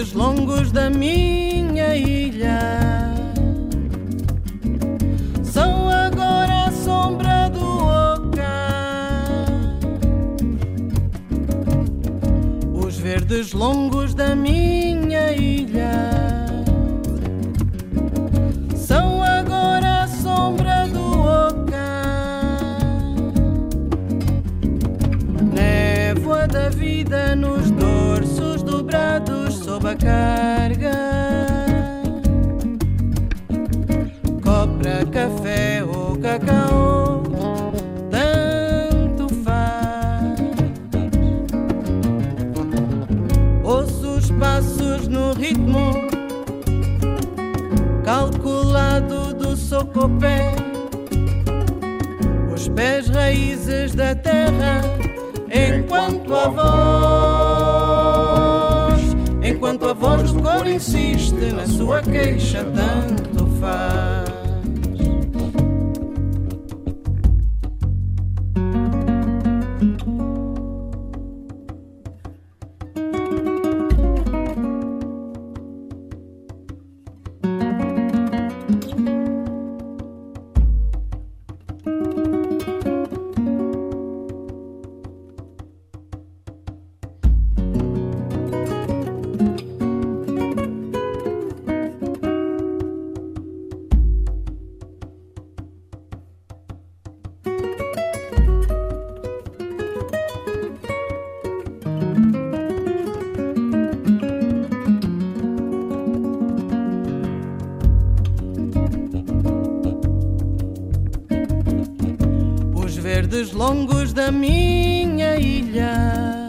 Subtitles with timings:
[0.00, 2.58] Verdes longos da minha ilha
[5.42, 9.44] são agora a sombra do oca.
[12.72, 16.19] Os verdes longos da minha ilha
[30.00, 30.98] carga.
[34.42, 37.22] Copra, café ou cacau,
[38.10, 40.40] tanto faz.
[43.62, 45.92] Ouço os passos no ritmo
[48.04, 50.52] calculado do socopé
[52.60, 54.82] os pés raízes da terra,
[55.50, 57.29] enquanto a voz,
[59.80, 64.19] enquanto a voz do cor insiste na sua queixa, tanto faz.
[113.30, 116.39] Verdes longos da minha ilha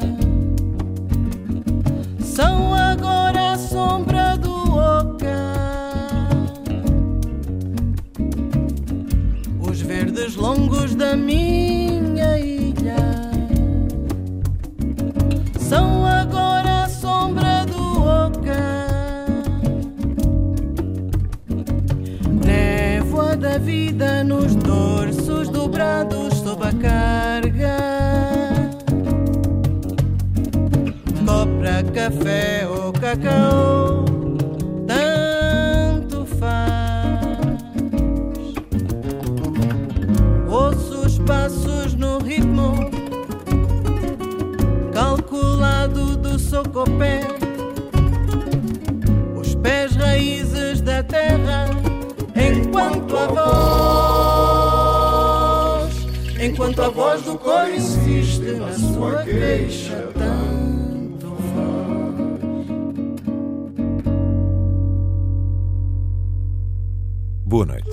[67.51, 67.89] Boa noite.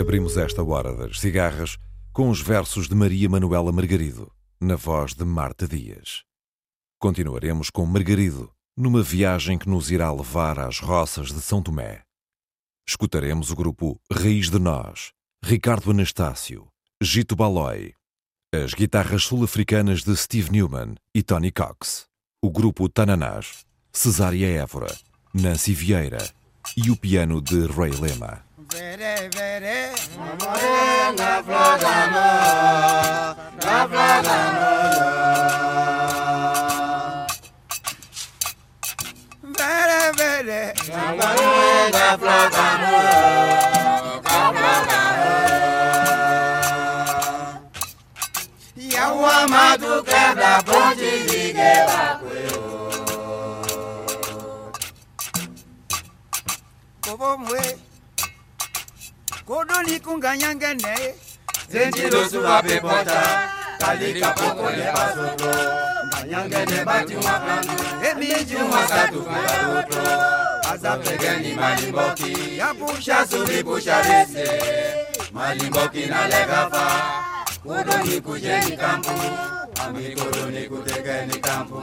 [0.00, 1.78] Abrimos esta hora das cigarras
[2.12, 6.24] com os versos de Maria Manuela Margarido, na voz de Marta Dias.
[6.98, 12.02] Continuaremos com Margarido, numa viagem que nos irá levar às roças de São Tomé.
[12.84, 16.66] Escutaremos o grupo Raiz de Nós, Ricardo Anastácio,
[17.00, 17.94] Gito Balói,
[18.52, 22.06] as guitarras sul-africanas de Steve Newman e Tony Cox,
[22.42, 24.92] o grupo Tananás, Cesária Évora,
[25.32, 26.28] Nancy Vieira
[26.76, 28.49] e o piano de Ray Lema.
[28.72, 32.26] Vere, vere, amore, la flagano,
[33.60, 34.68] la flagano,
[39.42, 42.92] Vere, vere, amore, la flagano,
[44.22, 45.10] la flagano,
[49.42, 52.60] Amadu quebra ponte ligue bakweo
[57.02, 57.62] Bobo mwe
[59.50, 61.14] kodoli kunganyange neye
[61.70, 63.20] zendilosuba bebota
[63.80, 65.50] kalika pokole basoto.
[66.06, 67.74] Nganyangene batiwakanu
[68.08, 70.02] emijiwasatukalaloto
[70.72, 72.32] azapegeni malimboki.
[72.58, 74.46] Yapusha subipusha lese
[75.32, 76.84] malimboki nalekafa
[77.66, 79.10] kodoni kujeni kampu.
[79.84, 81.82] Amikodoni kutekeni kampu.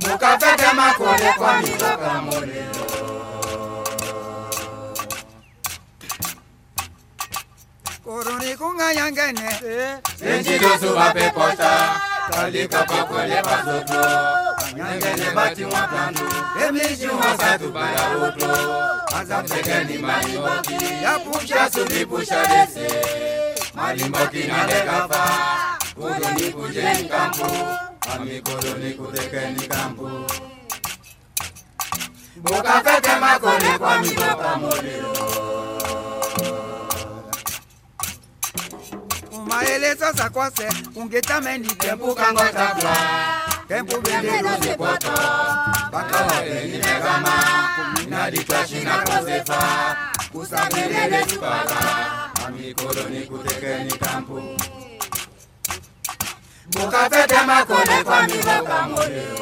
[0.00, 3.17] Mukafete makole kwa miloka molelo
[8.08, 9.48] koroni kunganya ngene
[10.16, 11.72] zinjilo suba pe pota
[12.32, 14.00] talika pakole pazoto
[14.76, 16.26] nyangene bati mwakandu
[16.64, 18.50] emiji wasatu baya oto
[19.18, 22.88] azamtekeni malimboki yapusha subipusha lese
[23.74, 25.22] malimboki nalekafa
[25.94, 27.46] koroni kujeni kampu.
[28.14, 30.08] Ami koroni kutekeni kampu.
[32.44, 35.47] Mukafete makole kwa pa molelo
[39.62, 42.96] maelezo za kwase ungetameni tempukangotapla
[43.68, 45.10] tempuvendeluzipoto
[45.92, 47.32] bakawatenilegama
[47.76, 49.96] kumnaditwashina kosefa
[50.32, 51.76] kusamelelesipala
[52.46, 54.42] amikoloni kutekeni kampu.
[56.76, 59.38] Mukafete makole kwa mibokamoleo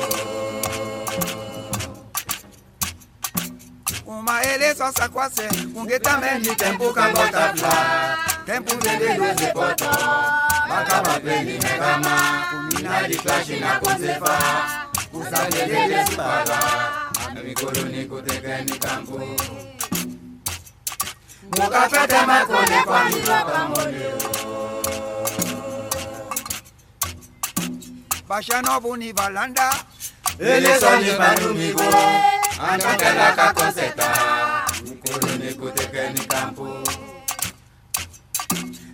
[4.07, 7.73] umaelezo sakwase ungetameni tempukangotabla
[8.47, 9.91] tempundende nozipota
[10.69, 12.15] vakavapeli nekama
[12.51, 14.39] kuminaliklashi nakonzefa
[15.13, 16.59] kusamelelesipala
[17.29, 19.37] amikolo nikutekenikambuu
[21.59, 24.19] mukapete makone kwa miloka molio
[28.29, 29.75] bashanovuni valanda
[30.39, 31.83] elesoni balumigo
[32.71, 34.09] angandelaka koseta
[34.85, 36.85] mikolo nikutekenikambuu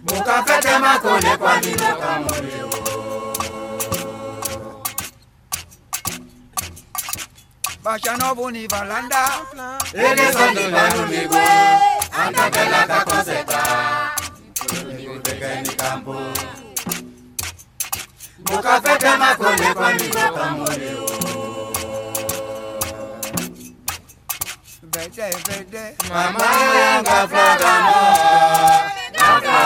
[0.03, 2.69] mukafete makole kwa minaka mulio
[7.85, 9.23] bashanobuni valanda.
[9.95, 11.41] Elesoni vanumigo
[12.23, 13.61] andabela kakoseka.
[15.03, 16.33] Ikutekenikambuu
[18.51, 21.07] mukafete makole kwa minaka mulio
[24.83, 26.45] vede vede mama
[26.75, 27.97] yanga flagamo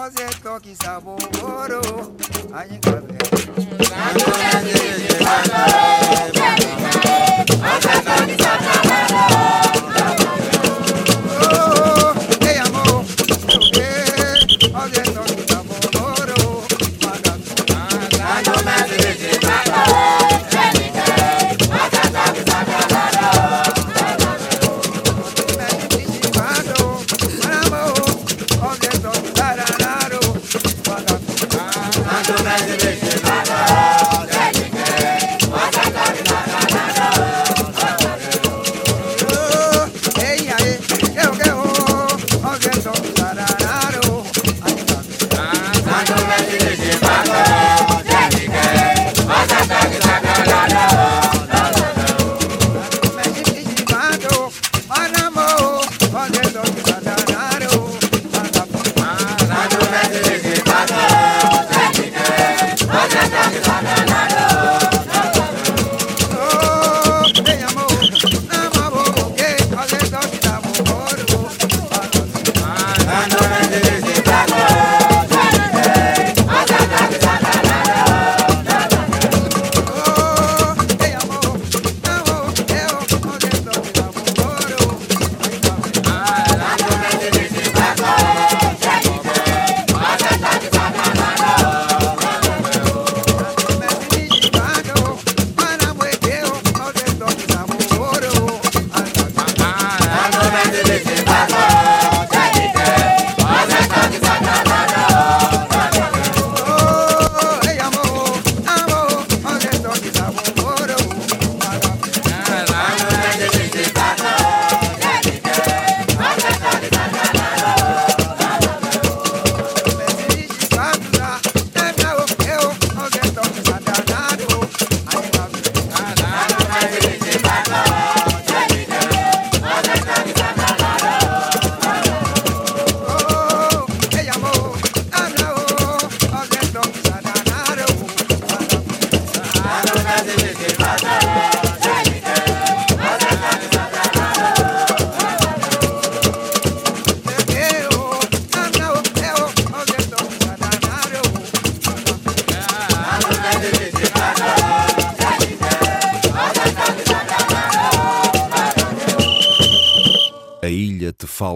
[0.00, 1.80] ọsẹ tọkì sàbò wóró
[2.58, 3.18] ayé kàfẹ.
[3.88, 9.51] sàbò ẹni ìjìbá lọ rẹ bàbá ọsẹ tọkì sàbò wóró.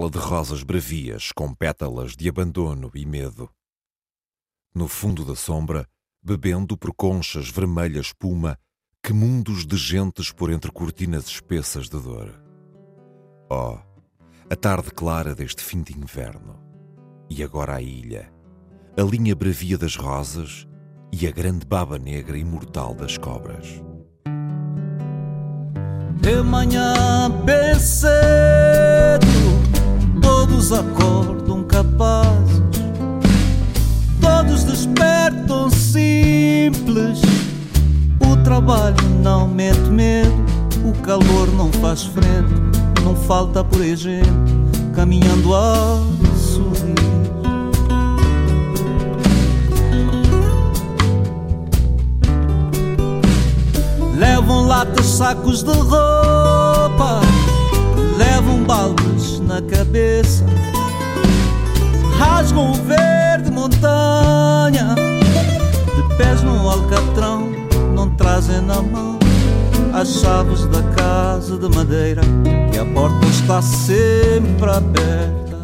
[0.07, 3.51] Fala de rosas bravias com pétalas de abandono e medo.
[4.75, 5.89] No fundo da sombra,
[6.23, 8.59] bebendo por conchas vermelha espuma,
[9.03, 12.41] que mundos de gentes por entre cortinas espessas de dor.
[13.51, 13.79] Oh,
[14.49, 16.61] a tarde clara deste fim de inverno.
[17.29, 18.33] E agora a ilha,
[18.97, 20.67] a linha bravia das rosas
[21.13, 23.83] e a grande baba negra imortal das cobras.
[26.21, 27.31] De manhã
[27.79, 29.26] cedo,
[30.57, 32.63] todos acordam capazes,
[34.21, 37.21] todos despertam simples.
[38.21, 40.33] O trabalho não mete medo,
[40.83, 42.55] o calor não faz frente,
[43.05, 44.31] não falta por aí gente
[44.95, 46.01] caminhando a
[46.35, 46.97] sorrir.
[54.17, 57.21] Levam latas, sacos de roupa,
[58.17, 59.16] levam baldes
[59.57, 60.45] na cabeça,
[62.19, 64.95] rasgam o verde montanha,
[65.97, 67.51] de pés no alcatrão,
[67.95, 69.19] não trazem na mão
[69.95, 72.21] as chaves da casa de madeira,
[72.71, 75.57] que a porta está sempre aberta.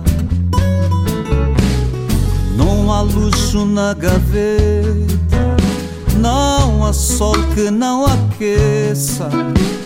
[2.57, 5.13] Não há luxo na gaveta
[6.19, 9.29] não há sol que não aqueça,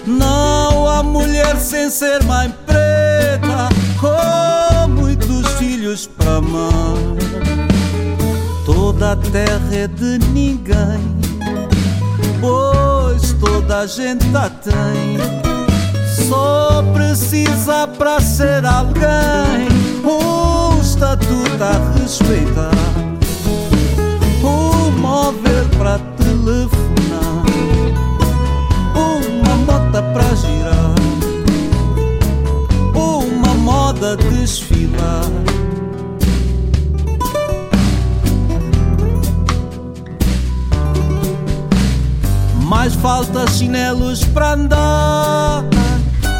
[0.07, 2.53] não há mulher sem ser mãe
[4.00, 6.97] com muitos filhos para amar.
[8.65, 11.00] Toda a terra é de ninguém,
[12.41, 15.19] pois toda a gente a tem.
[16.29, 19.69] Só precisa para ser alguém
[20.05, 22.71] um estatuto a respeitar,
[24.43, 25.56] um móvel
[34.16, 35.25] desfilar.
[42.64, 45.64] Mais falta chinelos para andar,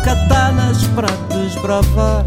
[0.04, 2.25] katanas para desbravar.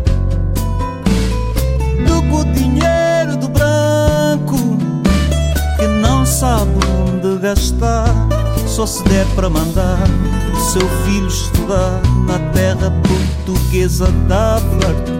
[2.07, 4.77] Do que o dinheiro do branco
[5.77, 6.71] que não sabe
[7.03, 8.07] onde gastar,
[8.67, 9.99] só se der para mandar
[10.71, 15.18] seu filho estudar na terra portuguesa da fartura.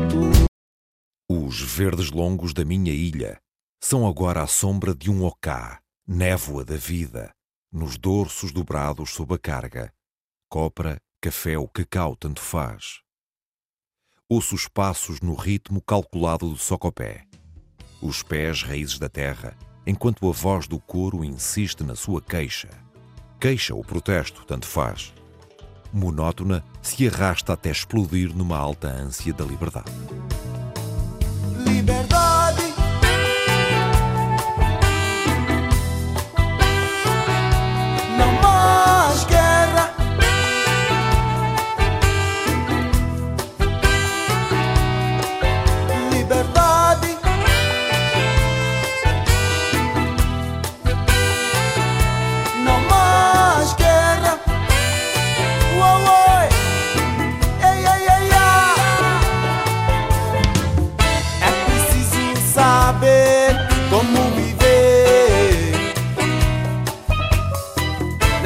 [1.50, 3.42] Os verdes longos da minha ilha
[3.82, 7.34] são agora a sombra de um ocá, névoa da vida,
[7.72, 9.92] nos dorsos dobrados sob a carga.
[10.48, 13.00] Copra, café ou cacau, tanto faz.
[14.30, 17.26] Ouço os passos no ritmo calculado do socopé.
[18.00, 22.70] Os pés raízes da terra, enquanto a voz do coro insiste na sua queixa.
[23.40, 25.16] Queixa ou protesto, tanto faz.
[25.92, 29.92] Monótona se arrasta até explodir numa alta ânsia da liberdade.
[31.66, 32.19] Liberdade.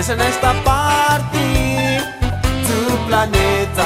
[0.05, 1.37] Deixa nesta parte
[2.67, 3.85] do planeta.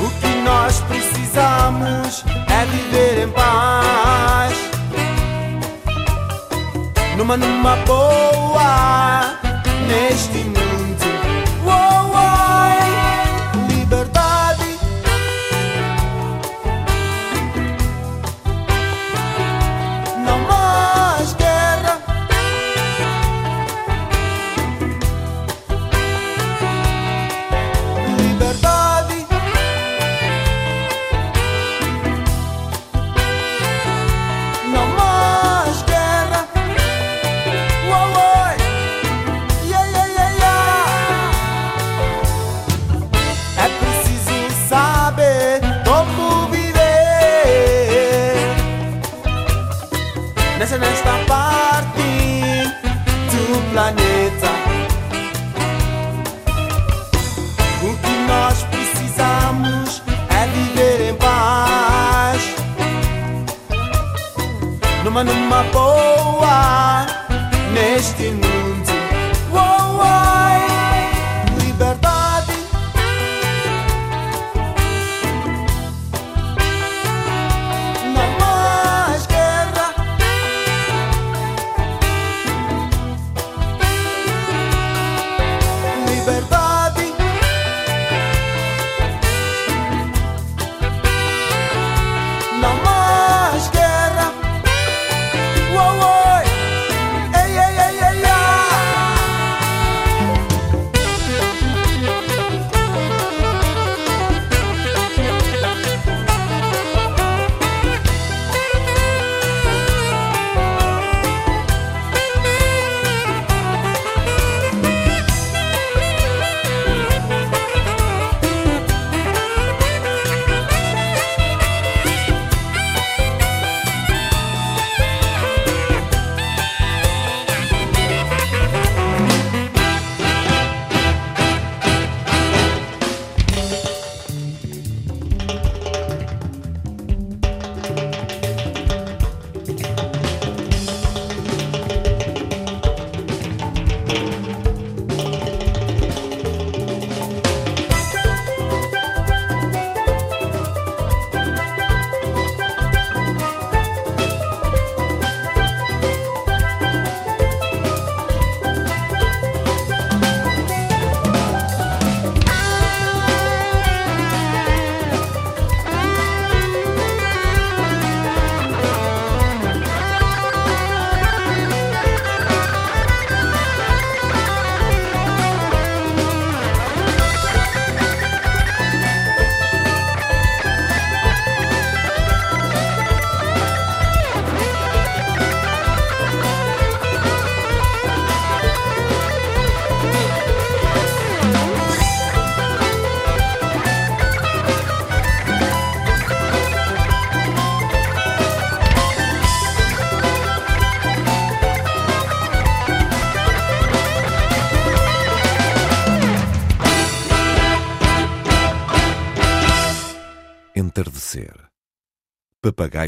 [0.00, 4.54] O que nós precisamos é viver em paz.
[7.18, 9.38] Numa, numa boa,
[9.86, 10.67] neste mundo.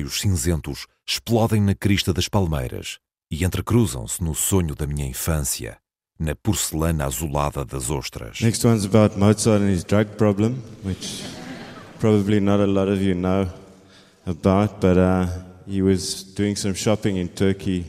[0.01, 2.99] Papagaios cinzentos explodem na crista das palmeiras
[3.31, 5.77] e entrecruzam-se no sonho da minha infância,
[6.19, 8.41] na porcelana azulada das ostras.
[8.41, 11.23] Next one's about Mozart and his drug problem, which
[11.99, 13.47] probably not a lot of you know
[14.27, 15.27] about, but uh,
[15.67, 17.85] he was doing some shopping in Turkey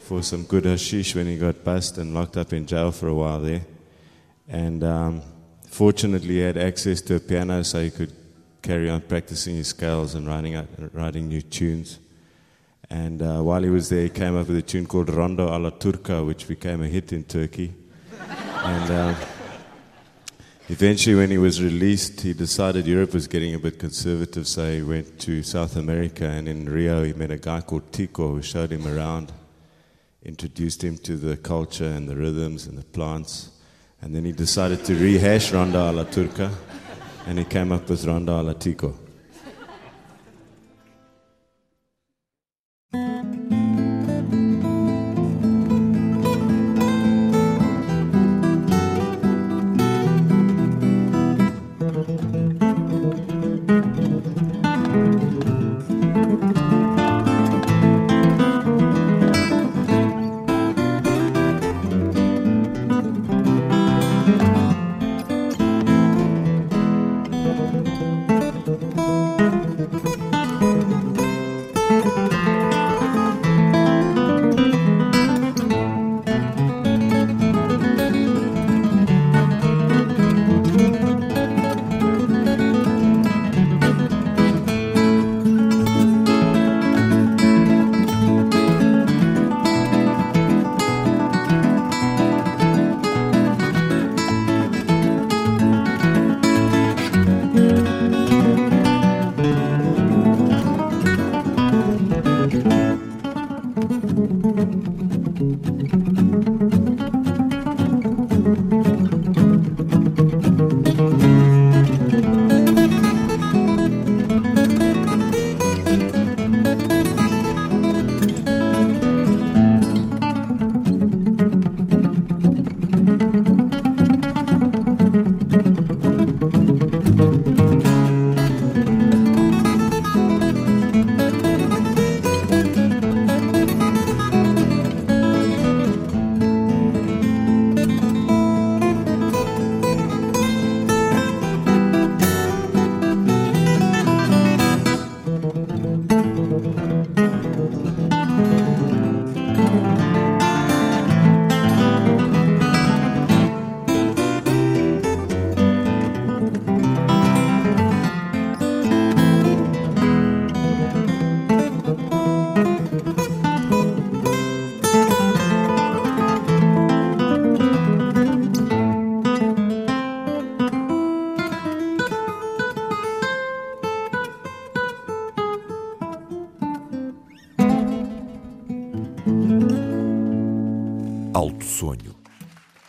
[0.00, 3.14] for some good hashish when he got busted and locked up in jail for a
[3.14, 3.62] while there.
[4.48, 5.22] And um,
[5.68, 8.12] fortunately, he had access to a piano so he could
[8.66, 12.00] carry on practicing his scales and writing, out, writing new tunes.
[12.90, 15.70] And uh, while he was there, he came up with a tune called Rondo alla
[15.70, 17.72] Turca, which became a hit in Turkey.
[18.18, 19.14] and uh,
[20.68, 24.82] eventually, when he was released, he decided Europe was getting a bit conservative, so he
[24.82, 26.24] went to South America.
[26.24, 29.32] And in Rio, he met a guy called Tico who showed him around,
[30.24, 33.50] introduced him to the culture and the rhythms and the plants.
[34.02, 36.50] And then he decided to rehash Rondo alla Turca,
[37.26, 38.54] and he came up with Rondo alla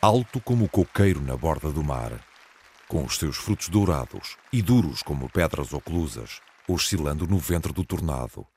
[0.07, 2.13] alto como o coqueiro na borda do mar,
[2.87, 8.47] com os seus frutos dourados e duros como pedras oclusas, oscilando no ventre do tornado,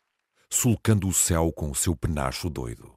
[0.49, 2.93] sulcando o céu com o seu penacho doido.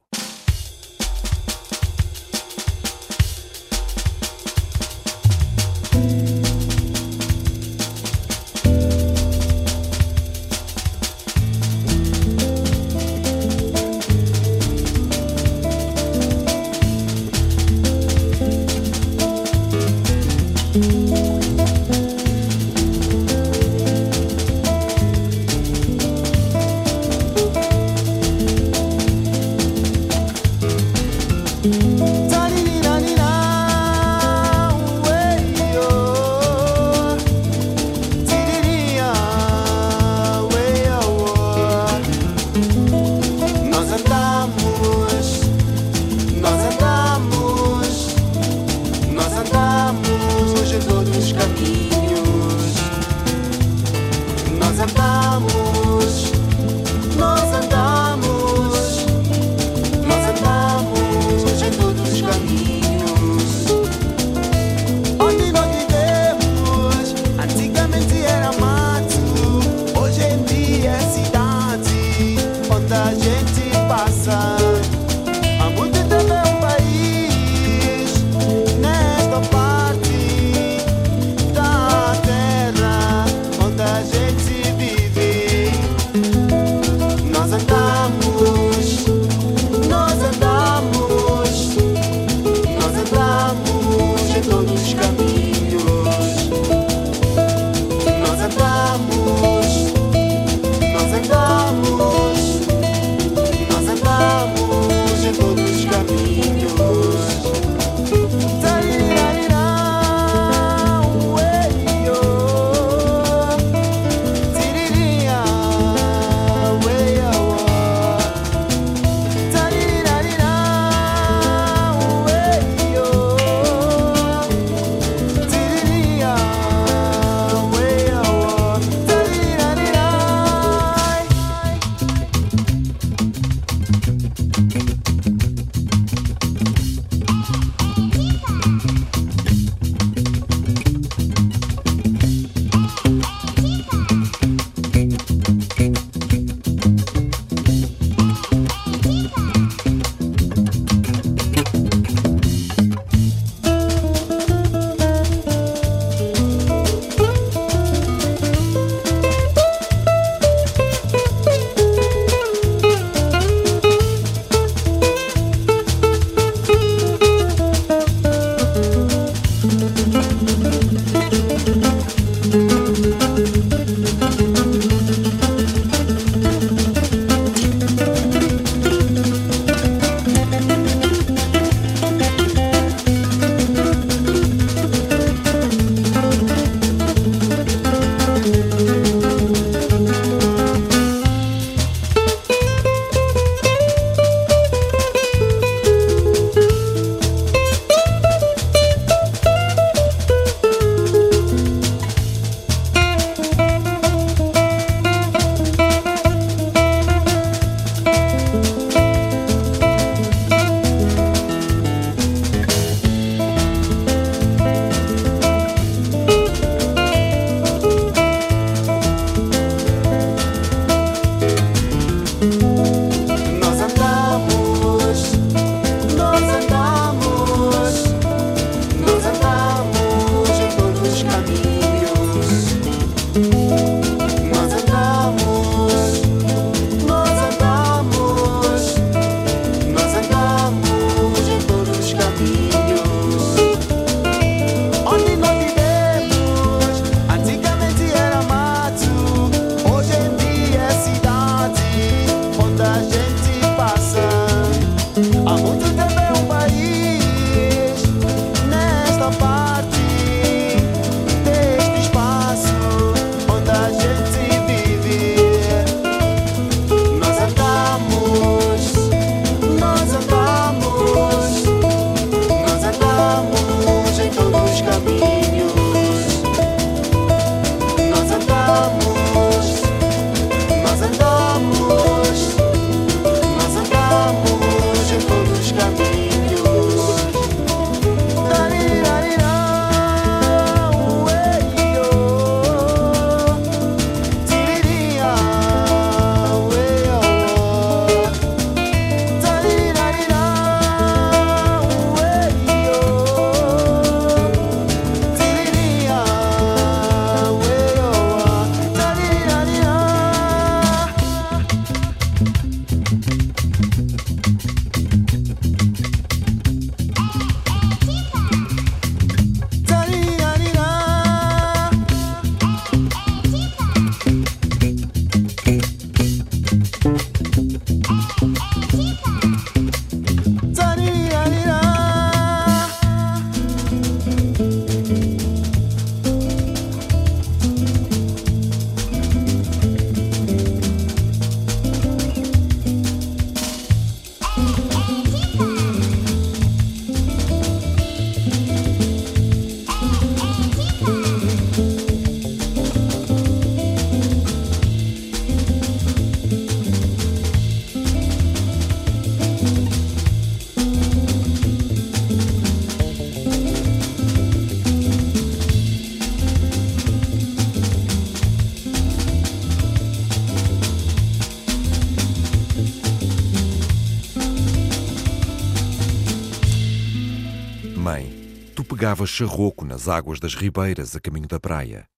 [379.04, 382.08] Pegavas charroco nas águas das ribeiras a caminho da praia.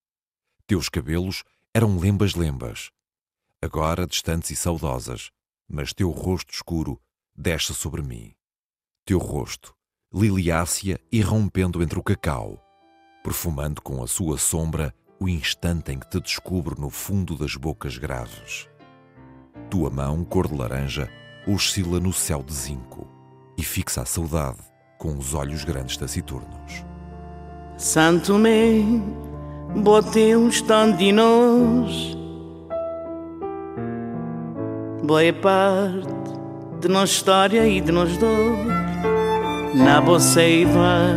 [0.68, 1.42] Teus cabelos
[1.74, 2.92] eram lembas-lembas,
[3.60, 5.32] agora distantes e saudosas,
[5.68, 7.02] mas teu rosto escuro
[7.34, 8.32] desce sobre mim.
[9.04, 9.74] Teu rosto,
[10.14, 12.64] liliácea e rompendo entre o cacau,
[13.24, 17.98] perfumando com a sua sombra o instante em que te descubro no fundo das bocas
[17.98, 18.68] graves.
[19.68, 21.10] Tua mão, cor de laranja,
[21.48, 23.08] oscila no céu de zinco
[23.58, 26.84] e fixa a saudade com os olhos grandes taciturnos.
[27.76, 28.38] Santo
[30.48, 32.16] stand de nós.
[35.02, 36.08] Boa parte
[36.80, 38.66] de nossa história e de nós dois.
[39.74, 41.14] Na boceiva,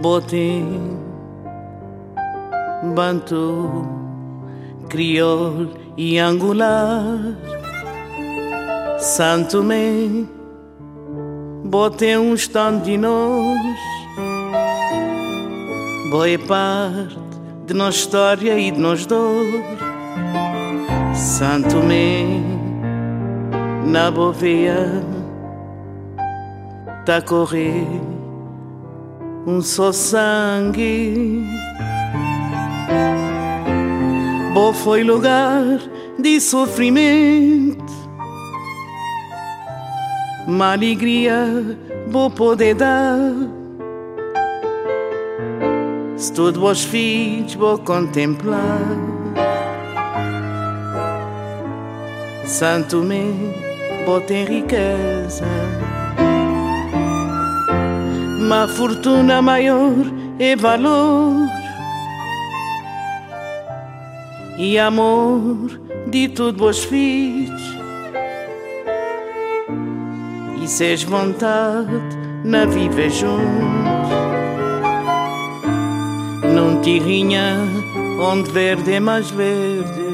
[0.00, 0.64] botei
[2.94, 3.86] bantu,
[4.88, 7.36] crioulo e angular.
[8.98, 10.28] Santo me,
[11.66, 13.76] botei um stand de nós.
[16.10, 17.18] Boa parte
[17.66, 19.64] de nossa história e de nós dois.
[21.14, 22.42] Santo me,
[23.84, 25.02] na boveia,
[27.04, 27.86] tá correr
[29.46, 31.44] um só sangue.
[34.54, 35.64] Bo foi lugar
[36.18, 38.05] de sofrimento
[40.46, 43.18] uma alegria vou poder dar.
[46.16, 48.80] Se todos vos filhos vou contemplar,
[52.44, 53.52] Santo me
[54.06, 55.44] vou ter riqueza,
[58.38, 59.92] uma fortuna maior
[60.38, 61.34] e valor.
[64.58, 67.75] E amor de todos vos filhos
[70.68, 71.90] seis vontade
[72.44, 73.36] na viver juntos.
[76.54, 77.56] Num tirrinha
[78.20, 80.06] onde verde é mais verde.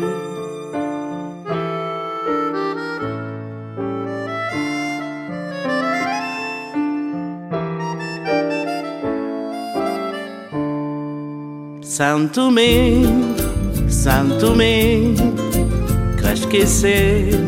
[11.82, 13.04] Santo me,
[13.88, 15.14] Santo me,
[16.20, 17.38] que esquecer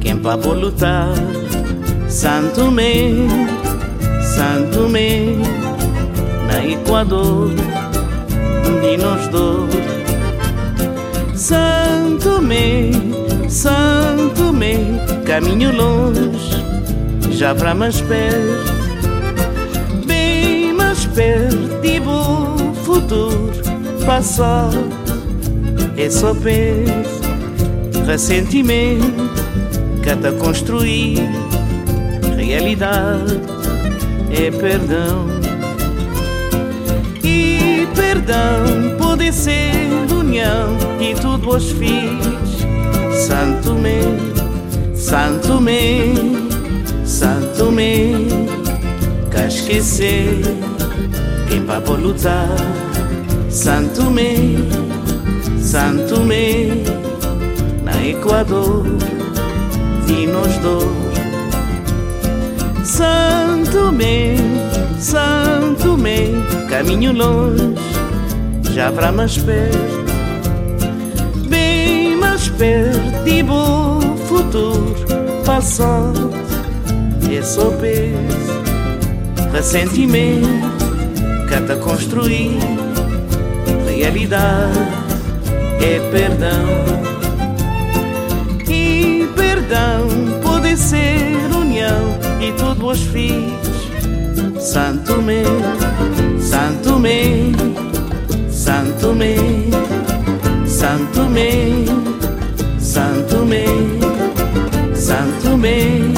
[0.00, 1.39] quem para lutar
[2.10, 3.28] Santo me,
[4.20, 5.36] Santo me,
[6.48, 7.50] na Equador,
[8.80, 8.96] de
[9.30, 9.70] dois.
[11.40, 12.90] Santo me,
[13.48, 16.64] Santo me, caminho longe,
[17.30, 18.72] já para mais perto,
[20.04, 23.52] bem mais perto, e o futuro,
[24.04, 24.84] passado,
[25.96, 27.22] é só penso,
[28.04, 29.30] ressentimento,
[30.02, 31.39] cada construir
[32.50, 33.40] realidade
[34.32, 35.28] é perdão.
[37.22, 42.66] E perdão pode ser união e tudo os filhos.
[43.12, 46.12] Santo me, Santo me,
[47.04, 48.26] Santo me,
[49.30, 50.42] que esquecer
[51.48, 52.48] quem vai por lutar.
[53.48, 54.56] Santo me,
[55.60, 56.82] Santo me,
[57.84, 58.86] na Equador,
[60.08, 60.99] e nós dois.
[63.00, 64.36] Santo me,
[64.98, 66.34] Santo me,
[66.68, 67.74] caminho longe,
[68.74, 70.04] já para mais perto,
[71.48, 74.94] bem mais perto, e bom futuro,
[75.46, 76.30] passado,
[77.34, 78.60] é só peso,
[79.50, 80.46] ressentimento,
[81.48, 82.58] cada construir,
[83.96, 84.78] realidade,
[85.80, 86.68] é perdão,
[88.68, 90.06] e perdão
[90.42, 93.52] pode ser união e tudo os fiz.
[94.60, 95.42] Santo me,
[96.40, 97.52] Santo me,
[98.50, 99.36] Santo me,
[100.66, 101.86] Santo me,
[102.78, 103.66] Santo me,
[104.94, 106.14] Santo me,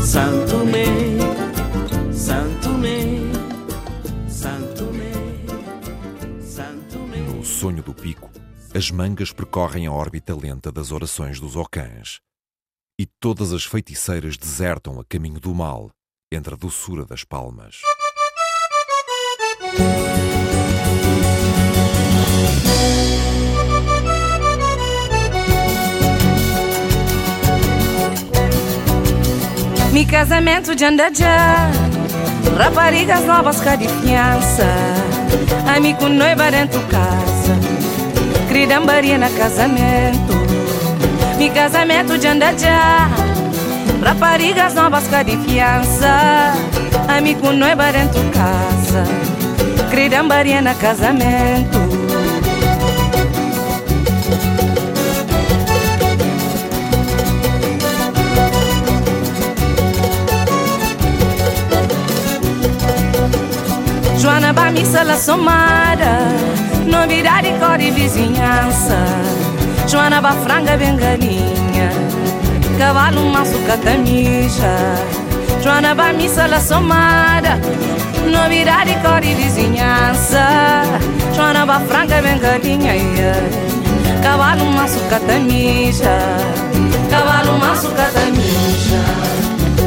[0.00, 1.18] Santo me,
[2.12, 3.32] Santo me,
[6.40, 7.20] Santo me.
[7.34, 8.30] No sonho do pico,
[8.74, 12.20] as mangas percorrem a órbita lenta das orações dos ocãs
[13.00, 15.88] e todas as feiticeiras desertam a caminho do mal,
[16.30, 17.76] entre a doçura das palmas.
[29.94, 31.70] Mi casamento de andajá
[32.58, 34.66] Raparigas novas cá de fiança
[35.74, 37.58] Amigo noiva dentro casa
[38.48, 40.49] Cridambaria na casamento
[41.40, 43.08] Mi casamento de andajá
[44.04, 46.52] Raparigas novas cá de fiança
[47.08, 49.04] Amigo não é barento casa.
[49.88, 51.78] Querida Mariana casamento.
[64.18, 66.18] Joana Bamissa la somara
[66.84, 69.39] Novidade, cor e vizinhança
[69.90, 71.90] Joana Bafranga Bengalinha
[72.78, 74.72] Cavalo maçuca catamija.
[75.64, 77.58] Joana Bamissa La Somada
[78.30, 80.46] Novidade, cor e vizinhança
[81.34, 83.34] Joana Bafranga Bengalinha
[84.22, 86.18] Cavalo maçuca catamija,
[87.10, 89.02] Cavalo maçuca catamija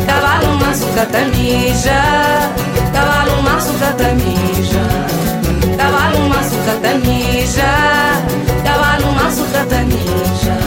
[0.06, 2.02] Cavalo maçuca catamija.
[2.94, 4.84] Cavalo maçuca catamija
[5.78, 8.04] Cavalo maçuca catamija
[9.64, 10.58] até mija,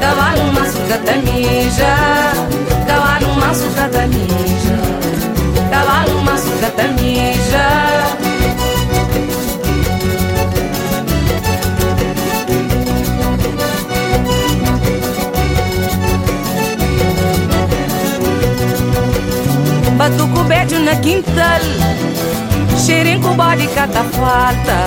[0.00, 1.96] cavalo maço até mija,
[2.86, 4.78] cavalo maço até mija,
[5.70, 8.04] cavalo maço até mija.
[19.96, 21.60] Batuco beijo na quintal,
[22.78, 24.78] xerinco bode catafalta,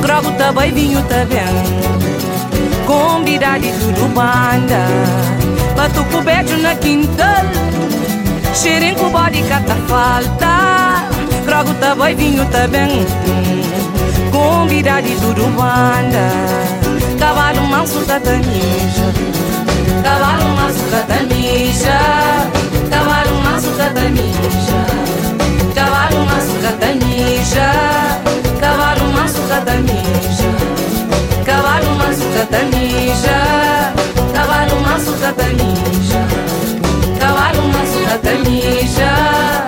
[0.00, 1.95] grogo tá vinho tá.
[2.86, 4.86] Convidar de tudo banda
[5.76, 7.44] Batuco beijo na quintal
[8.54, 11.08] Xerenco bode cata falta
[11.44, 13.04] Drogo tá boi, vinho tá bem
[14.30, 16.30] Convidar de banda
[17.18, 19.12] Cavalo manso da Tanisha,
[20.02, 21.98] Cavalo manso da Tanisha,
[22.90, 24.86] Cavalo manso da Tanisha,
[25.74, 28.16] Cavalo manso da Tanisha.
[28.60, 30.75] Cavalo manso da tanja
[32.16, 33.92] sucata ninja,
[34.34, 36.26] cavalo uma sucata ninja,
[37.20, 39.66] cavalo uma sucata ninja.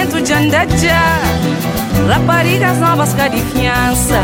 [0.00, 1.00] Casamento de andadja
[2.08, 4.20] Raparigas novas cá de fiança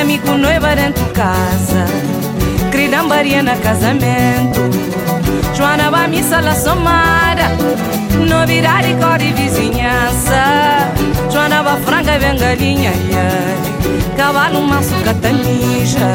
[0.00, 1.86] Amigo noiva dentro casa.
[2.70, 3.02] Querida
[3.42, 4.60] na casamento.
[5.54, 7.48] Joana vai missa la somada.
[8.28, 10.90] Novidade, cor e vizinhança.
[11.30, 12.92] Joana vai franga bem galinha.
[14.16, 16.12] Cavalo maço catanija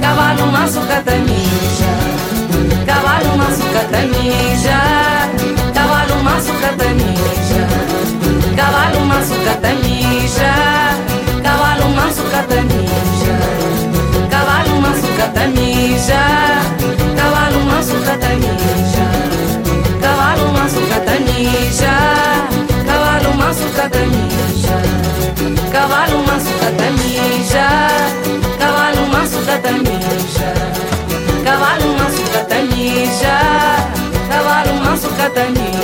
[0.00, 1.92] Cavalo maço catanija
[2.86, 5.21] Cavalo maço catanija
[6.22, 7.66] maço catanija
[8.56, 10.52] Cavalo maço catanija
[11.42, 13.36] Cavalo maço catanija
[14.30, 16.22] Cavalo maço catanija
[17.16, 19.06] Cavalo maço catanija
[20.00, 21.94] Cavalo maço catanija
[22.84, 24.78] Cavalo maço catanija
[25.72, 27.68] Cavalo maço catanija
[28.58, 30.52] Cavalo maço catanija
[31.44, 33.38] Cavalo maço catanija
[34.28, 35.81] Cavalo maço catanija Cavalo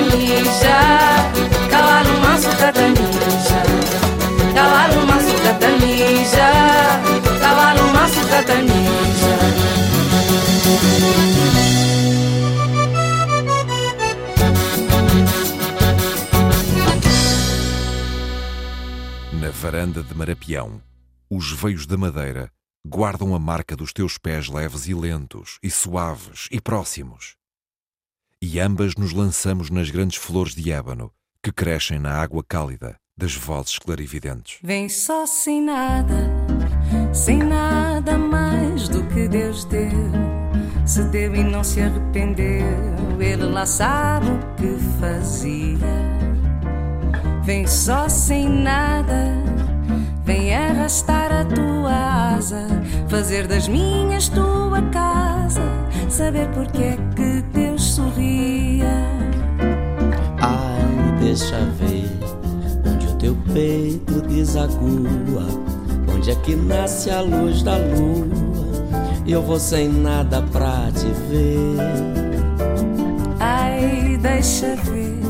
[0.00, 0.80] maço catanija
[1.70, 3.62] Cavalo maço catanija
[4.54, 6.50] Cavalo maço catanija
[7.40, 9.36] Cavalo maço catanija
[19.32, 20.82] Na varanda de Marapião,
[21.30, 22.50] os veios da madeira
[22.86, 27.39] guardam a marca dos teus pés leves e lentos, e suaves e próximos.
[28.42, 31.12] E ambas nos lançamos nas grandes flores de ébano
[31.42, 34.58] que crescem na água cálida das vozes clarividentes.
[34.62, 36.26] Vem só sem nada,
[37.12, 39.90] sem nada mais do que Deus deu.
[40.86, 42.64] Se deu e não se arrependeu,
[43.20, 45.76] Ele lá sabe o que fazia.
[47.44, 49.34] Vem só sem nada,
[50.24, 52.66] vem arrastar a tua asa,
[53.06, 55.60] fazer das minhas tua casa,
[56.08, 59.06] saber porque é que Deus sorria.
[60.40, 62.10] Ai, deixa ver
[62.86, 65.46] onde o teu peito desagua,
[66.14, 68.30] onde é que nasce a luz da lua.
[69.26, 71.76] Eu vou sem nada pra te ver.
[73.38, 75.20] Ai, deixa ver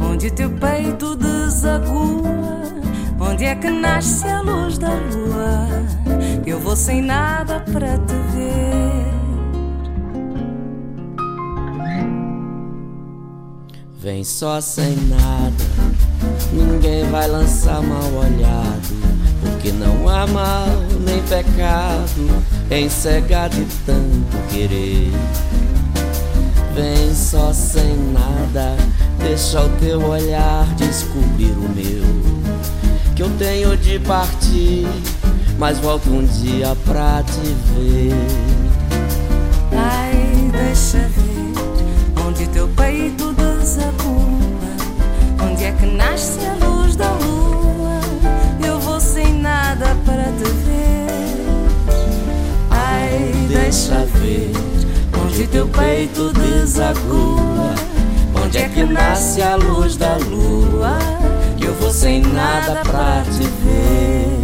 [0.00, 2.62] onde o teu peito desagua,
[3.20, 5.68] onde é que nasce a luz da lua.
[6.46, 9.17] Eu vou sem nada para te ver.
[14.08, 15.52] Vem só sem nada,
[16.50, 18.96] ninguém vai lançar mal olhado,
[19.38, 20.66] porque que não há mal
[21.04, 25.12] nem pecado em cegar de tanto querer.
[26.74, 28.78] Vem só sem nada,
[29.18, 33.14] deixa o teu olhar descobrir o meu.
[33.14, 34.86] Que eu tenho de partir,
[35.58, 38.14] mas volto um dia pra te ver.
[39.70, 41.37] Ai, deixa ver
[45.96, 48.00] nasce a luz da lua.
[48.64, 51.46] Eu vou sem nada para te ver.
[52.70, 54.52] Ai, deixa ver
[55.24, 57.74] onde teu peito desacua,
[58.44, 60.98] onde é que nasce a luz da lua.
[61.60, 64.37] Eu vou sem nada para te ver.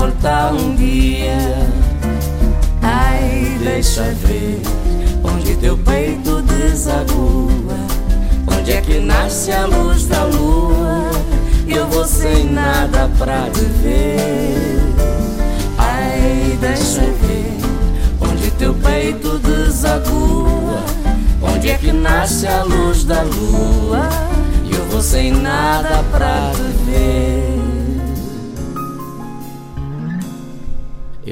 [0.00, 1.68] Voltar um dia.
[2.80, 4.58] Ai, deixa ver
[5.22, 7.76] onde teu peito desagua,
[8.46, 11.10] onde é que nasce a luz da lua.
[11.68, 14.80] Eu vou sem nada pra te ver.
[15.76, 17.58] Ai, deixa ver
[18.22, 20.82] onde teu peito desagua,
[21.42, 24.08] onde é que nasce a luz da lua.
[24.72, 27.39] Eu vou sem nada pra te ver.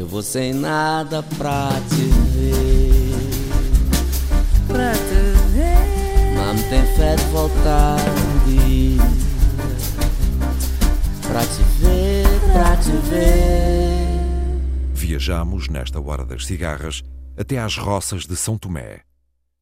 [0.09, 2.03] Vou sem nada pra te
[2.33, 3.13] ver.
[4.67, 6.35] Pra te ver.
[6.35, 9.03] Mas tem fé de voltar um dia.
[11.29, 14.09] Pra te ver, pra te ver.
[14.95, 17.03] Viajamos, nesta hora das cigarras,
[17.37, 19.03] até às roças de São Tomé,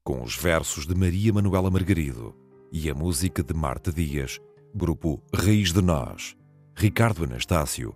[0.04, 2.34] com os versos de Maria Manuela Margarido
[2.72, 4.38] e a música de Marta Dias,
[4.74, 6.36] grupo Raiz de Nós,
[6.76, 7.94] Ricardo Anastácio,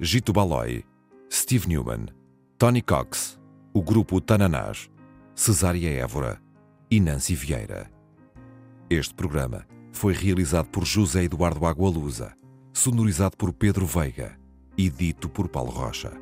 [0.00, 0.84] Gito Balói,
[1.34, 2.08] Steve Newman,
[2.58, 3.40] Tony Cox,
[3.72, 4.90] o grupo Tananás,
[5.34, 6.38] Cesária Évora
[6.90, 7.90] e Nancy Vieira.
[8.90, 12.34] Este programa foi realizado por José Eduardo Agualusa,
[12.74, 14.38] sonorizado por Pedro Veiga
[14.76, 16.12] e dito por Paulo Rocha.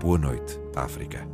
[0.00, 1.28] Boa noite, África.